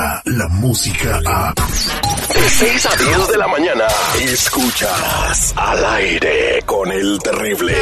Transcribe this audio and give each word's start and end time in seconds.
llega 0.00 0.22
la 0.24 0.48
música 0.48 1.20
a... 1.26 1.54
De 1.54 2.48
6 2.48 2.86
a 2.86 2.96
10 2.96 3.28
de 3.28 3.38
la 3.38 3.48
mañana, 3.48 3.84
escuchas 4.20 5.52
al 5.56 5.84
aire 5.84 6.62
con 6.64 6.90
el 6.90 7.18
terrible. 7.18 7.76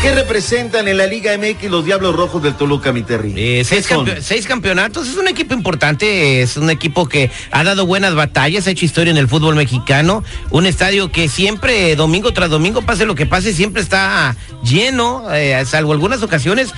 ¿Qué 0.00 0.14
representan 0.14 0.86
en 0.86 0.96
la 0.96 1.06
Liga 1.06 1.36
MX 1.36 1.64
los 1.70 1.84
Diablos 1.84 2.14
Rojos 2.14 2.40
del 2.40 2.54
Toluca, 2.54 2.92
mi 2.92 3.02
Terry? 3.02 3.34
Eh, 3.36 3.64
seis, 3.64 4.46
campeonatos, 4.46 5.08
es 5.08 5.16
un 5.16 5.26
equipo 5.26 5.54
importante, 5.54 6.40
es 6.40 6.56
un 6.56 6.70
equipo 6.70 7.08
que 7.08 7.32
ha 7.50 7.64
dado 7.64 7.84
buenas 7.84 8.14
batallas, 8.14 8.68
ha 8.68 8.70
hecho 8.70 8.84
historia 8.84 9.10
en 9.10 9.16
el 9.16 9.26
fútbol 9.26 9.56
mexicano, 9.56 10.22
un 10.50 10.66
estadio 10.66 11.10
que 11.10 11.28
siempre, 11.28 11.96
domingo 11.96 12.32
tras 12.32 12.48
domingo, 12.48 12.82
pase 12.82 13.06
lo 13.06 13.16
que 13.16 13.26
pase, 13.26 13.52
siempre 13.52 13.82
está 13.82 14.36
lleno, 14.62 15.24
eh, 15.34 15.60
salvo 15.66 15.92
algunas 15.92 16.22
ocasiones, 16.22 16.70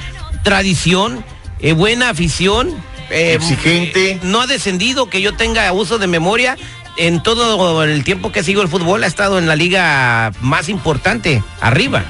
tradición, 0.42 1.22
eh, 1.60 1.72
buena 1.72 2.08
afición. 2.08 2.70
eh, 3.10 3.34
Exigente. 3.34 4.12
eh, 4.12 4.18
no 4.22 4.40
ha 4.40 4.46
descendido, 4.46 5.10
que 5.10 5.20
yo 5.20 5.34
tenga 5.34 5.70
uso 5.72 5.98
de 5.98 6.06
memoria. 6.06 6.56
En 6.96 7.22
todo 7.22 7.82
el 7.84 8.02
tiempo 8.04 8.32
que 8.32 8.42
sigo 8.42 8.62
el 8.62 8.68
fútbol 8.68 9.04
ha 9.04 9.06
estado 9.06 9.38
en 9.38 9.46
la 9.46 9.56
liga 9.56 10.32
más 10.40 10.68
importante, 10.68 11.42
arriba. 11.60 12.04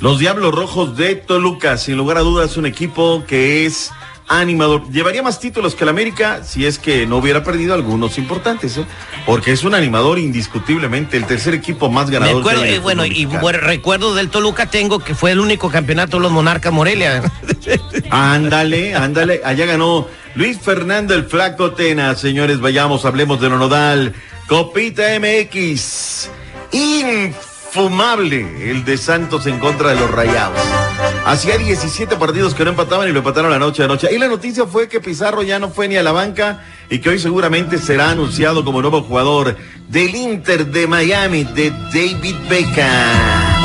Los 0.00 0.18
Diablos 0.18 0.54
Rojos 0.54 0.96
de 0.96 1.14
Toluca, 1.14 1.76
sin 1.76 1.98
lugar 1.98 2.16
a 2.16 2.20
dudas, 2.20 2.56
un 2.56 2.64
equipo 2.64 3.22
que 3.26 3.66
es 3.66 3.90
animador. 4.28 4.88
Llevaría 4.90 5.22
más 5.22 5.40
títulos 5.40 5.74
que 5.74 5.84
el 5.84 5.90
América 5.90 6.42
si 6.42 6.64
es 6.64 6.78
que 6.78 7.06
no 7.06 7.18
hubiera 7.18 7.44
perdido 7.44 7.74
algunos 7.74 8.16
importantes, 8.16 8.78
¿eh? 8.78 8.86
porque 9.26 9.52
es 9.52 9.62
un 9.62 9.74
animador 9.74 10.18
indiscutiblemente, 10.18 11.18
el 11.18 11.26
tercer 11.26 11.52
equipo 11.52 11.90
más 11.90 12.06
Me 12.06 12.14
ganador. 12.14 12.40
acuerdo, 12.40 12.62
que 12.62 12.68
hay 12.68 12.74
en 12.74 12.80
eh, 12.80 12.82
bueno, 12.82 13.04
y 13.04 13.26
bueno, 13.26 13.58
recuerdo 13.58 14.14
del 14.14 14.30
Toluca 14.30 14.70
tengo 14.70 15.00
que 15.00 15.14
fue 15.14 15.32
el 15.32 15.40
único 15.40 15.68
campeonato 15.68 16.16
de 16.16 16.22
los 16.22 16.32
Monarcas 16.32 16.72
Morelia. 16.72 17.22
Ándale, 18.10 18.94
ándale, 18.94 19.42
allá 19.44 19.66
ganó 19.66 20.08
Luis 20.34 20.58
Fernando 20.58 21.14
el 21.14 21.24
Flaco 21.24 21.72
Tena, 21.72 22.14
señores, 22.14 22.58
vayamos, 22.60 23.04
hablemos 23.04 23.40
de 23.40 23.50
lo 23.50 23.58
nodal. 23.58 24.14
Copita 24.48 25.02
MX, 25.20 26.30
infumable 27.70 28.68
el 28.68 28.84
de 28.84 28.98
Santos 28.98 29.46
en 29.46 29.60
contra 29.60 29.90
de 29.90 29.94
los 29.94 30.10
Rayados. 30.10 30.58
Hacía 31.24 31.56
17 31.56 32.16
partidos 32.16 32.52
que 32.52 32.64
no 32.64 32.70
empataban 32.70 33.08
y 33.08 33.12
lo 33.12 33.18
empataron 33.18 33.48
la 33.48 33.60
noche 33.60 33.84
a 33.84 33.86
noche. 33.86 34.08
Y 34.12 34.18
la 34.18 34.26
noticia 34.26 34.66
fue 34.66 34.88
que 34.88 35.00
Pizarro 35.00 35.44
ya 35.44 35.60
no 35.60 35.70
fue 35.70 35.86
ni 35.86 35.96
a 35.96 36.02
la 36.02 36.10
banca 36.10 36.64
y 36.90 36.98
que 36.98 37.10
hoy 37.10 37.20
seguramente 37.20 37.78
será 37.78 38.10
anunciado 38.10 38.64
como 38.64 38.82
nuevo 38.82 39.02
jugador 39.02 39.56
del 39.86 40.16
Inter 40.16 40.66
de 40.66 40.88
Miami, 40.88 41.44
de 41.44 41.70
David 41.70 42.34
Beckham. 42.48 43.60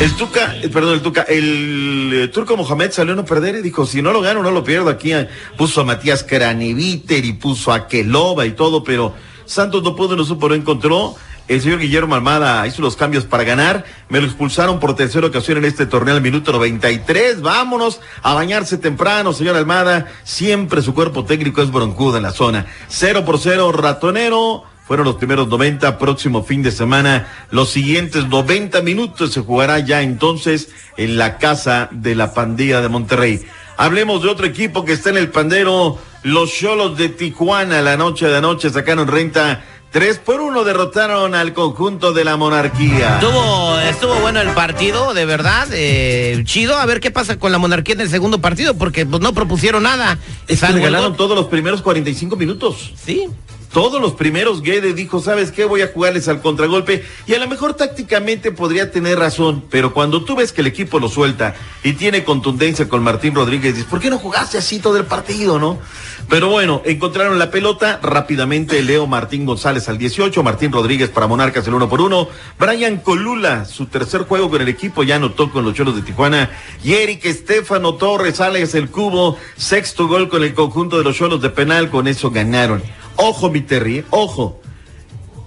El 0.00 0.12
Tuca, 0.14 0.56
eh, 0.56 0.68
perdón, 0.68 0.94
el 0.94 1.00
Tuca, 1.00 1.22
el 1.22 2.10
eh, 2.12 2.28
turco 2.28 2.56
Mohamed 2.56 2.90
salió 2.90 3.12
a 3.12 3.16
no 3.16 3.24
perder 3.24 3.56
y 3.56 3.62
dijo, 3.62 3.86
si 3.86 4.02
no 4.02 4.12
lo 4.12 4.20
gano, 4.20 4.42
no 4.42 4.50
lo 4.50 4.64
pierdo. 4.64 4.90
Aquí 4.90 5.12
eh, 5.12 5.28
puso 5.56 5.82
a 5.82 5.84
Matías 5.84 6.24
Craneviter 6.24 7.24
y 7.24 7.34
puso 7.34 7.72
a 7.72 7.86
Keloba 7.86 8.44
y 8.44 8.52
todo, 8.52 8.82
pero 8.82 9.14
Santos 9.44 9.84
no 9.84 9.94
pudo, 9.94 10.16
no 10.16 10.24
supo, 10.24 10.48
no 10.48 10.56
encontró. 10.56 11.16
El 11.48 11.62
señor 11.62 11.78
Guillermo 11.78 12.14
Almada 12.14 12.66
hizo 12.66 12.82
los 12.82 12.94
cambios 12.94 13.24
para 13.24 13.42
ganar. 13.42 13.86
Me 14.10 14.20
lo 14.20 14.26
expulsaron 14.26 14.78
por 14.78 14.94
tercera 14.94 15.26
ocasión 15.26 15.56
en 15.56 15.64
este 15.64 15.86
torneo 15.86 16.14
al 16.14 16.20
minuto 16.20 16.52
93. 16.52 17.40
Vámonos 17.40 18.00
a 18.22 18.34
bañarse 18.34 18.76
temprano, 18.76 19.32
señor 19.32 19.56
Almada. 19.56 20.08
Siempre 20.24 20.82
su 20.82 20.92
cuerpo 20.92 21.24
técnico 21.24 21.62
es 21.62 21.72
broncudo 21.72 22.18
en 22.18 22.24
la 22.24 22.32
zona. 22.32 22.66
Cero 22.88 23.24
por 23.24 23.38
cero, 23.38 23.72
ratonero. 23.72 24.64
Fueron 24.86 25.06
los 25.06 25.16
primeros 25.16 25.48
90, 25.48 25.98
próximo 25.98 26.44
fin 26.44 26.62
de 26.62 26.70
semana. 26.70 27.28
Los 27.50 27.70
siguientes 27.70 28.26
90 28.28 28.82
minutos 28.82 29.32
se 29.32 29.40
jugará 29.40 29.78
ya 29.78 30.02
entonces 30.02 30.68
en 30.98 31.16
la 31.16 31.38
casa 31.38 31.88
de 31.92 32.14
la 32.14 32.34
pandilla 32.34 32.82
de 32.82 32.88
Monterrey. 32.90 33.42
Hablemos 33.78 34.22
de 34.22 34.28
otro 34.28 34.44
equipo 34.44 34.84
que 34.84 34.92
está 34.92 35.10
en 35.10 35.16
el 35.16 35.30
pandero, 35.30 35.98
los 36.24 36.52
Cholos 36.52 36.98
de 36.98 37.08
Tijuana. 37.08 37.80
La 37.80 37.96
noche 37.96 38.26
de 38.26 38.36
anoche 38.36 38.68
sacaron 38.68 39.08
renta. 39.08 39.64
Tres 39.90 40.18
por 40.18 40.42
uno 40.42 40.64
derrotaron 40.64 41.34
al 41.34 41.54
conjunto 41.54 42.12
de 42.12 42.22
la 42.22 42.36
monarquía. 42.36 43.14
Estuvo, 43.14 43.78
estuvo 43.78 44.14
bueno 44.16 44.40
el 44.40 44.50
partido, 44.50 45.14
de 45.14 45.24
verdad, 45.24 45.66
eh, 45.72 46.42
chido. 46.44 46.76
A 46.76 46.84
ver 46.84 47.00
qué 47.00 47.10
pasa 47.10 47.38
con 47.38 47.52
la 47.52 47.58
monarquía 47.58 47.94
en 47.94 48.02
el 48.02 48.10
segundo 48.10 48.38
partido, 48.38 48.74
porque 48.74 49.06
pues, 49.06 49.22
no 49.22 49.32
propusieron 49.32 49.84
nada. 49.84 50.18
Es 50.46 50.60
que 50.60 50.66
regalaron 50.66 51.16
todos 51.16 51.34
los 51.34 51.46
primeros 51.46 51.80
45 51.80 52.36
minutos. 52.36 52.92
Sí. 53.02 53.28
Todos 53.72 54.00
los 54.00 54.14
primeros, 54.14 54.62
Guede 54.62 54.94
dijo, 54.94 55.20
¿sabes 55.20 55.52
qué? 55.52 55.64
Voy 55.66 55.82
a 55.82 55.88
jugarles 55.88 56.26
al 56.28 56.40
contragolpe. 56.40 57.04
Y 57.26 57.34
a 57.34 57.38
lo 57.38 57.48
mejor 57.48 57.74
tácticamente 57.74 58.50
podría 58.50 58.90
tener 58.90 59.18
razón, 59.18 59.64
pero 59.70 59.92
cuando 59.92 60.24
tú 60.24 60.36
ves 60.36 60.52
que 60.52 60.62
el 60.62 60.66
equipo 60.66 60.98
lo 60.98 61.08
suelta 61.08 61.54
y 61.82 61.92
tiene 61.92 62.24
contundencia 62.24 62.88
con 62.88 63.02
Martín 63.02 63.34
Rodríguez, 63.34 63.74
dices, 63.74 63.90
¿por 63.90 64.00
qué 64.00 64.08
no 64.08 64.18
jugaste 64.18 64.56
así 64.56 64.78
todo 64.78 64.96
el 64.96 65.04
partido, 65.04 65.58
no? 65.58 65.78
Pero 66.28 66.48
bueno, 66.48 66.82
encontraron 66.84 67.38
la 67.38 67.50
pelota 67.50 68.00
rápidamente. 68.02 68.82
Leo 68.82 69.06
Martín 69.06 69.46
González 69.46 69.88
al 69.88 69.98
18, 69.98 70.42
Martín 70.42 70.72
Rodríguez 70.72 71.10
para 71.10 71.26
Monarcas 71.26 71.66
el 71.66 71.74
uno 71.74 71.88
por 71.88 72.00
uno. 72.00 72.28
Brian 72.58 72.98
Colula, 72.98 73.64
su 73.64 73.86
tercer 73.86 74.22
juego 74.22 74.50
con 74.50 74.62
el 74.62 74.68
equipo, 74.68 75.02
ya 75.02 75.16
anotó 75.16 75.50
con 75.50 75.64
los 75.64 75.74
Cholos 75.74 75.96
de 75.96 76.02
Tijuana. 76.02 76.50
Y 76.84 76.94
Eric 76.94 77.24
Estefano 77.24 77.94
Torres, 77.94 78.40
Alex 78.40 78.74
el 78.74 78.90
Cubo, 78.90 79.38
sexto 79.56 80.08
gol 80.08 80.28
con 80.28 80.42
el 80.42 80.54
conjunto 80.54 80.98
de 80.98 81.04
los 81.04 81.16
Cholos 81.16 81.40
de 81.40 81.50
penal, 81.50 81.90
con 81.90 82.08
eso 82.08 82.30
ganaron. 82.30 82.82
Ojo, 83.20 83.50
mi 83.50 83.60
Terry, 83.60 84.04
ojo. 84.10 84.60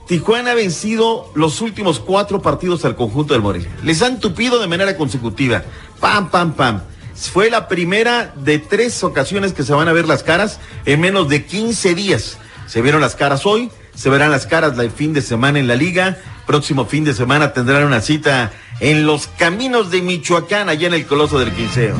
Tijuana 0.05 0.51
ha 0.51 0.55
vencido 0.55 1.31
los 1.35 1.61
últimos 1.61 2.01
cuatro 2.01 2.41
partidos 2.41 2.83
al 2.83 2.97
conjunto 2.97 3.33
del 3.33 3.41
Morelia. 3.41 3.69
Les 3.81 4.01
han 4.01 4.19
tupido 4.19 4.59
de 4.59 4.67
manera 4.67 4.97
consecutiva. 4.97 5.63
Pam, 6.01 6.29
pam, 6.29 6.51
pam. 6.53 6.81
Fue 7.15 7.49
la 7.49 7.69
primera 7.69 8.33
de 8.35 8.59
tres 8.59 9.01
ocasiones 9.05 9.53
que 9.53 9.63
se 9.63 9.71
van 9.71 9.87
a 9.87 9.93
ver 9.93 10.05
las 10.05 10.21
caras 10.21 10.59
en 10.85 10.99
menos 10.99 11.29
de 11.29 11.45
15 11.45 11.95
días. 11.95 12.37
Se 12.67 12.81
vieron 12.81 12.99
las 12.99 13.15
caras 13.15 13.45
hoy, 13.45 13.71
se 13.95 14.09
verán 14.09 14.31
las 14.31 14.47
caras 14.47 14.77
el 14.77 14.91
fin 14.91 15.13
de 15.13 15.21
semana 15.21 15.57
en 15.57 15.67
la 15.67 15.75
liga. 15.75 16.17
Próximo 16.45 16.85
fin 16.85 17.05
de 17.05 17.13
semana 17.13 17.53
tendrán 17.53 17.85
una 17.85 18.01
cita 18.01 18.51
en 18.81 19.05
los 19.05 19.27
caminos 19.27 19.91
de 19.91 20.01
Michoacán, 20.01 20.67
allá 20.67 20.87
en 20.87 20.93
el 20.93 21.05
Coloso 21.05 21.39
del 21.39 21.53
Quinceo. 21.53 21.95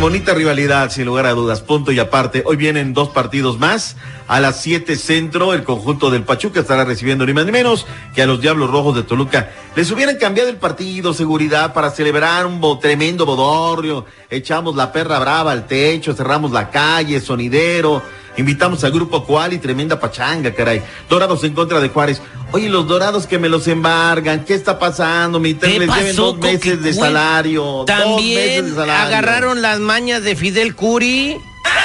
Bonita 0.00 0.32
rivalidad, 0.32 0.90
sin 0.90 1.04
lugar 1.04 1.26
a 1.26 1.32
dudas. 1.32 1.60
Punto 1.60 1.92
y 1.92 1.98
aparte. 1.98 2.42
Hoy 2.46 2.56
vienen 2.56 2.94
dos 2.94 3.10
partidos 3.10 3.58
más. 3.58 3.96
A 4.26 4.40
las 4.40 4.62
7 4.62 4.96
centro, 4.96 5.52
el 5.52 5.62
conjunto 5.62 6.10
del 6.10 6.22
Pachuca 6.22 6.60
estará 6.60 6.84
recibiendo 6.84 7.26
ni 7.26 7.34
más 7.34 7.44
ni 7.44 7.52
menos 7.52 7.86
que 8.14 8.22
a 8.22 8.26
los 8.26 8.40
Diablos 8.40 8.70
Rojos 8.70 8.96
de 8.96 9.02
Toluca. 9.02 9.50
Les 9.76 9.90
hubieran 9.90 10.16
cambiado 10.16 10.48
el 10.48 10.56
partido, 10.56 11.12
seguridad, 11.12 11.74
para 11.74 11.90
celebrar 11.90 12.46
un 12.46 12.80
tremendo 12.80 13.26
bodorrio. 13.26 14.06
Echamos 14.30 14.74
la 14.74 14.90
perra 14.90 15.18
brava 15.18 15.52
al 15.52 15.66
techo, 15.66 16.14
cerramos 16.14 16.50
la 16.50 16.70
calle, 16.70 17.20
sonidero. 17.20 18.02
Invitamos 18.38 18.84
al 18.84 18.92
grupo 18.92 19.24
Cual 19.24 19.52
y 19.52 19.58
tremenda 19.58 19.98
pachanga, 20.00 20.54
caray. 20.54 20.80
Dorados 21.10 21.42
en 21.44 21.52
contra 21.54 21.80
de 21.80 21.88
Juárez. 21.88 22.22
Oye, 22.52 22.68
los 22.70 22.86
dorados 22.86 23.26
que 23.26 23.38
me 23.38 23.48
los 23.48 23.66
embargan, 23.68 24.44
¿qué 24.44 24.54
está 24.54 24.78
pasando? 24.78 25.38
Mi 25.40 25.54
¿Qué 25.54 25.78
les 25.80 25.88
pasó 25.88 26.32
dos 26.32 26.38
meses 26.38 26.82
de 26.82 26.94
salario. 26.94 27.62
dos 27.62 27.86
meses 27.86 28.04
También 28.04 28.64
de 28.64 28.74
salario. 28.74 29.06
agarraron 29.06 29.60
las 29.60 29.80
mañas 29.80 30.22
de 30.22 30.34
Fidel 30.36 30.74
Curi. 30.74 31.36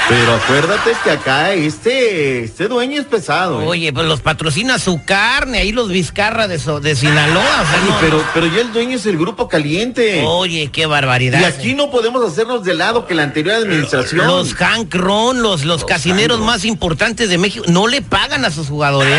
Pero 0.09 0.33
acuérdate 0.35 0.91
que 1.03 1.11
acá 1.11 1.53
este, 1.53 2.43
este 2.43 2.67
dueño 2.67 2.99
es 2.99 3.07
pesado. 3.07 3.61
¿eh? 3.61 3.65
Oye, 3.67 3.93
pues 3.93 4.05
los 4.05 4.19
patrocina 4.19 4.77
su 4.77 5.03
carne, 5.05 5.59
ahí 5.59 5.71
los 5.71 5.87
Vizcarra 5.89 6.47
de, 6.49 6.59
so- 6.59 6.81
de 6.81 6.95
Sinaloa. 6.95 7.41
o 7.41 7.65
sea, 7.65 7.79
Ay, 7.81 7.89
no- 7.89 7.97
pero, 8.01 8.23
pero 8.33 8.47
ya 8.47 8.61
el 8.61 8.73
dueño 8.73 8.97
es 8.97 9.05
el 9.05 9.17
grupo 9.17 9.47
caliente. 9.47 10.23
Oye, 10.25 10.69
qué 10.73 10.85
barbaridad. 10.87 11.39
y 11.39 11.45
aquí 11.45 11.73
no 11.73 11.89
podemos 11.89 12.23
hacernos 12.29 12.63
de 12.65 12.73
lado 12.73 13.07
que 13.07 13.15
la 13.15 13.23
anterior 13.23 13.55
administración. 13.55 14.27
Los 14.27 14.53
Hank 14.55 14.93
Ron, 14.93 15.41
los, 15.41 15.63
los 15.63 15.85
casineros 15.85 16.41
más 16.41 16.65
importantes 16.65 17.29
de 17.29 17.37
México, 17.37 17.63
no 17.69 17.87
le 17.87 18.01
pagan 18.01 18.43
a 18.43 18.51
sus 18.51 18.67
jugadores. 18.67 19.17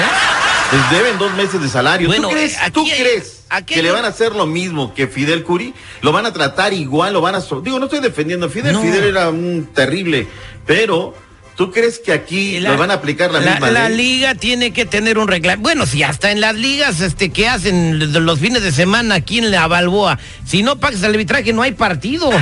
Les 0.72 0.90
deben 0.90 1.18
dos 1.18 1.32
meses 1.34 1.62
de 1.62 1.68
salario. 1.68 2.08
Bueno, 2.08 2.28
¿Tú 2.28 2.34
crees, 2.34 2.58
aquí 2.60 2.70
tú 2.72 2.84
hay- 2.84 2.90
crees 3.00 3.43
que 3.62 3.82
le 3.82 3.90
van 3.90 4.04
a 4.04 4.08
hacer 4.08 4.34
lo 4.34 4.46
mismo 4.46 4.94
que 4.94 5.06
Fidel 5.06 5.42
Curi? 5.44 5.74
¿Lo 6.02 6.12
van 6.12 6.26
a 6.26 6.32
tratar 6.32 6.72
igual? 6.72 7.12
¿Lo 7.12 7.20
van 7.20 7.34
a...? 7.34 7.40
Digo, 7.62 7.78
no 7.78 7.86
estoy 7.86 8.00
defendiendo 8.00 8.46
a 8.46 8.48
Fidel. 8.48 8.72
No. 8.72 8.82
Fidel 8.82 9.04
era 9.04 9.28
un 9.28 9.68
terrible. 9.74 10.26
Pero, 10.66 11.14
¿tú 11.56 11.70
crees 11.70 11.98
que 11.98 12.12
aquí 12.12 12.60
le 12.60 12.76
van 12.76 12.90
a 12.90 12.94
aplicar 12.94 13.32
la, 13.32 13.40
misma 13.40 13.70
la 13.70 13.88
ley? 13.88 13.96
liga 13.96 14.34
tiene 14.34 14.72
que 14.72 14.86
tener 14.86 15.18
un 15.18 15.28
reglamento. 15.28 15.62
Bueno, 15.62 15.86
si 15.86 16.02
hasta 16.02 16.30
en 16.30 16.40
las 16.40 16.54
ligas 16.54 17.00
este 17.00 17.30
que 17.30 17.48
hacen 17.48 18.12
los 18.24 18.38
fines 18.38 18.62
de 18.62 18.72
semana 18.72 19.16
aquí 19.16 19.38
en 19.38 19.50
la 19.50 19.66
Balboa, 19.66 20.18
si 20.46 20.62
no 20.62 20.76
pagas 20.76 21.02
el 21.02 21.10
arbitraje 21.10 21.52
no 21.52 21.62
hay 21.62 21.72
partido. 21.72 22.30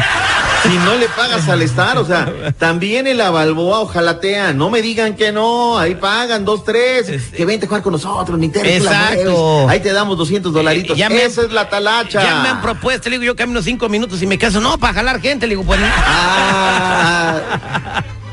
Si 0.62 0.68
no 0.68 0.94
le 0.94 1.08
pagas 1.08 1.48
al 1.48 1.60
estar, 1.60 1.98
o 1.98 2.06
sea, 2.06 2.32
también 2.56 3.08
en 3.08 3.18
la 3.18 3.30
Balboa 3.30 3.80
ojalatea. 3.80 4.52
No 4.52 4.70
me 4.70 4.80
digan 4.80 5.16
que 5.16 5.32
no, 5.32 5.76
ahí 5.76 5.96
pagan 5.96 6.44
dos, 6.44 6.64
tres. 6.64 7.08
Este- 7.08 7.36
Que 7.36 7.44
vente 7.44 7.66
a 7.66 7.68
jugar 7.68 7.82
con 7.82 7.94
nosotros, 7.94 8.38
tú 8.40 8.60
la 8.62 8.70
Exacto. 8.70 9.68
Ahí 9.68 9.80
te 9.80 9.92
damos 9.92 10.16
200 10.16 10.52
dolaritos. 10.52 10.96
Eh, 10.96 11.00
ya 11.00 11.08
me- 11.08 11.24
Esa 11.24 11.42
es 11.42 11.50
la 11.50 11.68
talacha. 11.68 12.22
Ya 12.22 12.42
me 12.42 12.48
han 12.48 12.62
propuesto, 12.62 13.10
le 13.10 13.18
digo, 13.18 13.32
yo 13.32 13.36
camino 13.36 13.60
cinco 13.60 13.88
minutos 13.88 14.22
y 14.22 14.26
me 14.26 14.38
caso, 14.38 14.60
no, 14.60 14.78
para 14.78 14.94
jalar 14.94 15.20
gente, 15.20 15.48
le 15.48 15.56
digo, 15.56 15.64
pues 15.64 15.80
no. 15.80 15.86
Ah, 15.96 17.40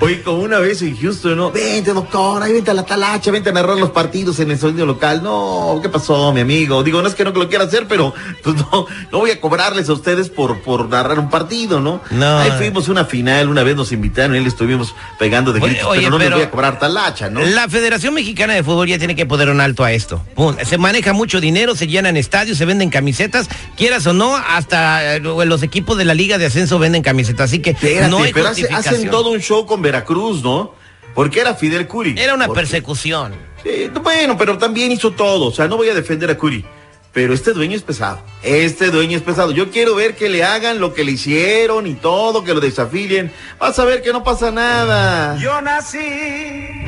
oye, 0.02 0.22
como 0.22 0.40
una 0.44 0.60
vez 0.60 0.82
en 0.82 0.96
Houston, 0.98 1.36
¿no? 1.38 1.52
Vente, 1.52 1.94
doctor, 1.94 2.42
ahí 2.42 2.54
vente 2.54 2.72
a 2.72 2.74
la 2.74 2.84
talacha, 2.84 3.32
vente 3.32 3.50
a 3.50 3.54
narrar 3.54 3.78
los 3.78 3.90
partidos 3.92 4.40
en 4.40 4.52
el 4.52 4.58
sonido 4.60 4.86
local. 4.86 5.22
No, 5.24 5.80
¿qué 5.82 5.90
pasó, 5.90 6.32
mi 6.34 6.42
amigo? 6.42 6.84
Digo, 6.84 7.02
no 7.02 7.08
es 7.08 7.16
que 7.16 7.24
no 7.24 7.32
lo 7.32 7.50
quiera 7.50 7.66
hacer, 7.66 7.88
pero 7.88 8.14
pues 8.44 8.56
no, 8.56 8.86
no 9.12 9.18
voy 9.20 9.32
a 9.32 9.40
cobrarles 9.42 9.90
a 9.90 9.94
ustedes 9.94 10.30
por, 10.30 10.60
por 10.62 10.88
narrar 10.90 11.20
un 11.20 11.30
partido, 11.30 11.80
¿no? 11.80 12.02
No. 12.12 12.40
Ahí 12.40 12.52
fuimos 12.58 12.88
a 12.88 12.92
una 12.92 13.06
final, 13.06 13.50
una 13.50 13.64
vez 13.64 13.76
nos 13.76 13.92
invitaron, 13.92 14.36
y 14.36 14.40
él 14.40 14.48
estuvimos 14.48 14.96
pegando 15.18 15.52
de 15.54 15.60
gritos, 15.60 15.86
oye, 15.86 16.02
pero 16.02 16.12
no 16.12 16.18
les 16.18 16.26
pero- 16.28 16.38
voy 16.38 16.46
a 16.46 16.52
cobrar 16.52 16.80
talacha, 16.80 17.30
¿no? 17.30 17.42
La 17.42 17.68
Federación 17.68 18.14
Mexicana 18.14 18.54
de 18.54 18.64
Fútbol 18.64 18.88
ya 18.88 18.98
tiene 18.98 19.16
que 19.16 19.26
poner 19.26 19.50
un 19.50 19.62
alto 19.62 19.84
a 19.84 19.92
esto. 19.92 20.22
Se 20.66 20.78
maneja 20.78 21.14
mucho 21.14 21.42
dinero, 21.42 21.76
se 21.76 21.88
llenan 21.88 22.18
estadios, 22.18 22.58
se 22.58 22.66
venden 22.66 22.90
camisetas, 22.90 23.48
quieras 23.76 24.06
o 24.08 24.14
no, 24.14 24.36
hasta 24.36 25.16
eh, 25.16 25.20
los 25.20 25.64
equipos 25.64 25.98
de 25.98 26.06
la 26.06 26.14
Liga 26.14 26.38
de 26.38 26.46
Ascenso 26.46 26.80
venden 26.80 27.02
camisetas. 27.04 27.50
Así 27.50 27.60
que 27.60 27.72
Espérate, 27.72 28.10
no 28.10 28.20
hay 28.24 28.34
pero 28.34 28.50
hace- 28.50 28.68
hacen 28.74 29.10
todo 29.10 29.32
un 29.32 29.40
show 29.40 29.66
con 29.66 29.82
Veracruz, 29.92 30.44
¿no? 30.44 30.74
Porque 31.16 31.40
era 31.42 31.56
Fidel 31.56 31.88
Curi. 31.88 32.16
Era 32.18 32.34
una 32.36 32.46
Porque- 32.48 32.62
persecución. 32.62 33.34
Sí, 33.64 33.90
bueno, 34.02 34.38
pero 34.38 34.58
también 34.58 34.92
hizo 34.92 35.12
todo. 35.12 35.48
O 35.48 35.52
sea, 35.52 35.68
no 35.68 35.76
voy 35.78 35.90
a 35.90 35.94
defender 35.94 36.30
a 36.32 36.38
Curi. 36.38 36.64
Pero 37.12 37.34
este 37.34 37.54
dueño 37.54 37.76
es 37.76 37.82
pesado. 37.82 38.22
Este 38.44 38.92
dueño 38.92 39.18
es 39.18 39.24
pesado. 39.24 39.52
Yo 39.52 39.72
quiero 39.72 39.96
ver 39.96 40.16
que 40.16 40.30
le 40.30 40.44
hagan 40.44 40.80
lo 40.80 40.94
que 40.94 41.04
le 41.04 41.14
hicieron 41.14 41.88
y 41.88 41.96
todo, 41.96 42.44
que 42.44 42.54
lo 42.54 42.60
desafilien. 42.60 43.32
Vas 43.60 43.80
a 43.80 43.86
ver 43.86 44.04
que 44.04 44.14
no 44.14 44.24
pasa 44.24 44.52
nada. 44.52 45.36
Yo 45.40 45.60
nací 45.62 45.98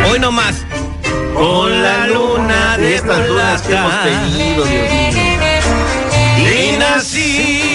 Hoy 0.10 0.20
no 0.20 0.32
más. 0.32 0.64
Con 1.34 1.82
la 1.82 2.06
luna 2.08 2.78
de 2.78 2.96
estas 2.96 3.28
dudas 3.28 3.62
que 3.64 3.74
hemos 3.74 4.04
tenido, 4.04 4.64
Dios 4.64 4.92
mío. 4.92 5.22
Y 6.38 6.78
nací. 6.78 7.71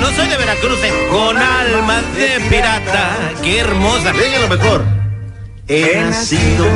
No 0.00 0.10
soy 0.12 0.28
de 0.28 0.36
Veracruz, 0.36 0.78
eh, 0.82 0.92
con 1.10 1.36
almas 1.36 2.02
de 2.16 2.40
pirata. 2.48 3.10
¡Qué 3.42 3.58
hermosa! 3.60 4.12
Venga 4.12 4.38
lo 4.40 4.48
mejor. 4.48 4.84
He 5.68 6.02
nacido. 6.02 6.66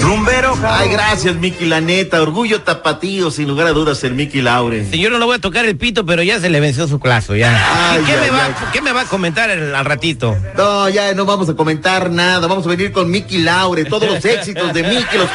rumbero 0.00 0.58
Ay, 0.66 0.88
gracias, 0.88 1.36
Miki, 1.36 1.66
la 1.66 1.80
neta. 1.80 2.20
Orgullo 2.20 2.62
tapatío, 2.62 3.30
sin 3.30 3.46
lugar 3.46 3.68
a 3.68 3.70
dudas, 3.70 4.02
el 4.02 4.14
Miki 4.14 4.42
Laure. 4.42 4.84
Sí, 4.90 4.98
Yo 4.98 5.08
no 5.10 5.18
le 5.18 5.24
voy 5.24 5.36
a 5.36 5.38
tocar 5.38 5.64
el 5.66 5.76
pito, 5.76 6.04
pero 6.04 6.22
ya 6.22 6.40
se 6.40 6.50
le 6.50 6.58
venció 6.58 6.88
su 6.88 6.98
claso, 6.98 7.36
ya. 7.36 7.92
Ay, 7.92 8.00
¿Y 8.02 8.04
qué, 8.04 8.16
me 8.16 8.30
va, 8.30 8.44
ay. 8.46 8.54
¿Qué 8.72 8.82
me 8.82 8.92
va 8.92 9.02
a 9.02 9.04
comentar 9.04 9.50
el- 9.50 9.72
al 9.74 9.84
ratito? 9.84 10.36
No, 10.56 10.88
ya 10.88 11.14
no 11.14 11.24
vamos 11.26 11.48
a 11.48 11.54
comentar 11.54 12.10
nada. 12.10 12.46
Vamos 12.48 12.66
a 12.66 12.70
venir 12.70 12.90
con 12.92 13.08
Miki 13.10 13.38
Laure, 13.38 13.84
todos 13.84 14.08
los 14.10 14.24
éxitos 14.24 14.72
de 14.72 14.82
Miki, 14.82 15.16
los 15.16 15.28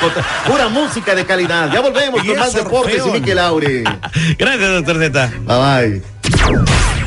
pura 0.45 0.67
música 0.67 1.15
de 1.15 1.25
calidad. 1.25 1.71
Ya 1.71 1.79
volvemos 1.79 2.21
con 2.25 2.37
más 2.37 2.53
deportes 2.53 3.01
y 3.05 3.11
Miki 3.11 3.33
Laure. 3.33 3.83
Gracias, 4.37 4.69
doctor 4.71 4.97
Z. 4.99 5.31
Bye 5.45 6.01
bye. 6.01 6.88